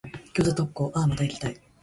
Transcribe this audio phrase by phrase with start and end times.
[0.33, 1.61] 餃子特講、あぁ、また行きたい。